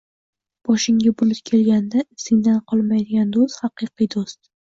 [0.69, 4.43] Boshingga bulut kelganida izingdan qolmaydigan do’st haqiqiy do’st.